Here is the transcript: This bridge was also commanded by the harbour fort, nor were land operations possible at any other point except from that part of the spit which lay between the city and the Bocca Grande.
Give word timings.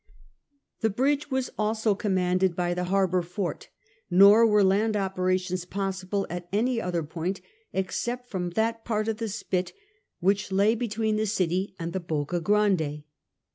This 0.79 0.93
bridge 0.93 1.29
was 1.29 1.51
also 1.59 1.93
commanded 1.93 2.55
by 2.55 2.73
the 2.73 2.85
harbour 2.85 3.21
fort, 3.21 3.69
nor 4.09 4.47
were 4.47 4.63
land 4.63 4.97
operations 4.97 5.63
possible 5.63 6.25
at 6.27 6.49
any 6.51 6.81
other 6.81 7.03
point 7.03 7.39
except 7.71 8.27
from 8.27 8.49
that 8.57 8.83
part 8.83 9.07
of 9.07 9.17
the 9.17 9.29
spit 9.29 9.73
which 10.19 10.51
lay 10.51 10.73
between 10.73 11.17
the 11.17 11.27
city 11.27 11.75
and 11.77 11.93
the 11.93 11.99
Bocca 11.99 12.39
Grande. 12.41 13.03